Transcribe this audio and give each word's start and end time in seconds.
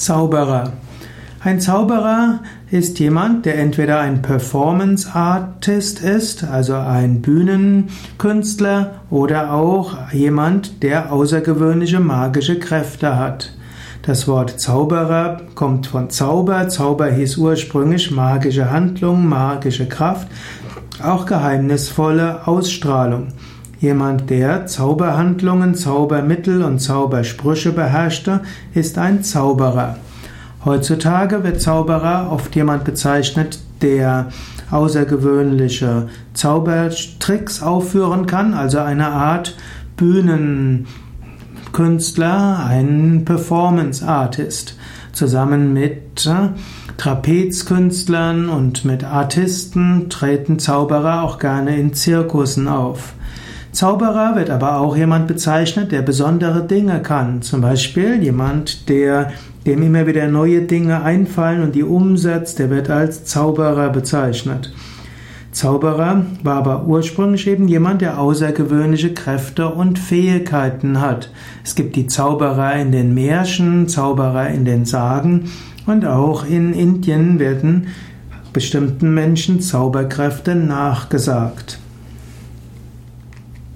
Zauberer. 0.00 0.72
Ein 1.42 1.60
Zauberer 1.60 2.40
ist 2.70 2.98
jemand, 3.00 3.44
der 3.44 3.58
entweder 3.58 4.00
ein 4.00 4.22
Performance 4.22 5.14
Artist 5.14 6.00
ist, 6.00 6.42
also 6.42 6.74
ein 6.74 7.20
Bühnenkünstler, 7.20 9.02
oder 9.10 9.52
auch 9.52 10.10
jemand, 10.10 10.82
der 10.82 11.12
außergewöhnliche 11.12 12.00
magische 12.00 12.58
Kräfte 12.58 13.16
hat. 13.18 13.52
Das 14.00 14.26
Wort 14.26 14.58
Zauberer 14.58 15.42
kommt 15.54 15.86
von 15.88 16.08
Zauber. 16.08 16.70
Zauber 16.70 17.10
hieß 17.10 17.36
ursprünglich 17.36 18.10
magische 18.10 18.70
Handlung, 18.70 19.28
magische 19.28 19.86
Kraft, 19.86 20.28
auch 21.04 21.26
geheimnisvolle 21.26 22.46
Ausstrahlung. 22.48 23.34
Jemand, 23.80 24.28
der 24.28 24.66
Zauberhandlungen, 24.66 25.74
Zaubermittel 25.74 26.62
und 26.62 26.80
Zaubersprüche 26.80 27.72
beherrschte, 27.72 28.42
ist 28.74 28.98
ein 28.98 29.22
Zauberer. 29.22 29.96
Heutzutage 30.66 31.44
wird 31.44 31.62
Zauberer 31.62 32.30
oft 32.30 32.54
jemand 32.54 32.84
bezeichnet, 32.84 33.60
der 33.80 34.28
außergewöhnliche 34.70 36.08
Zaubertricks 36.34 37.62
aufführen 37.62 38.26
kann, 38.26 38.52
also 38.52 38.80
eine 38.80 39.08
Art 39.08 39.56
Bühnenkünstler, 39.96 42.66
ein 42.66 43.24
Performance 43.24 44.06
Artist. 44.06 44.76
Zusammen 45.12 45.72
mit 45.72 46.30
Trapezkünstlern 46.98 48.50
und 48.50 48.84
mit 48.84 49.04
Artisten 49.04 50.10
treten 50.10 50.58
Zauberer 50.58 51.22
auch 51.22 51.38
gerne 51.38 51.78
in 51.78 51.94
Zirkussen 51.94 52.68
auf. 52.68 53.14
Zauberer 53.72 54.34
wird 54.34 54.50
aber 54.50 54.78
auch 54.78 54.96
jemand 54.96 55.28
bezeichnet, 55.28 55.92
der 55.92 56.02
besondere 56.02 56.66
Dinge 56.66 57.00
kann. 57.02 57.42
Zum 57.42 57.60
Beispiel 57.60 58.22
jemand, 58.22 58.88
der 58.88 59.32
dem 59.66 59.82
immer 59.82 60.06
wieder 60.06 60.26
neue 60.28 60.62
Dinge 60.62 61.02
einfallen 61.02 61.62
und 61.62 61.74
die 61.74 61.82
umsetzt, 61.82 62.58
der 62.58 62.70
wird 62.70 62.90
als 62.90 63.24
Zauberer 63.24 63.90
bezeichnet. 63.90 64.72
Zauberer 65.52 66.24
war 66.42 66.56
aber 66.56 66.84
ursprünglich 66.86 67.46
eben 67.46 67.68
jemand, 67.68 68.02
der 68.02 68.20
außergewöhnliche 68.20 69.14
Kräfte 69.14 69.68
und 69.68 69.98
Fähigkeiten 69.98 71.00
hat. 71.00 71.30
Es 71.64 71.74
gibt 71.74 71.96
die 71.96 72.06
Zauberer 72.06 72.74
in 72.76 72.92
den 72.92 73.14
Märchen, 73.14 73.88
Zauberer 73.88 74.48
in 74.48 74.64
den 74.64 74.84
Sagen 74.84 75.50
und 75.86 76.06
auch 76.06 76.46
in 76.46 76.72
Indien 76.72 77.38
werden 77.38 77.88
bestimmten 78.52 79.12
Menschen 79.12 79.60
Zauberkräfte 79.60 80.54
nachgesagt. 80.54 81.78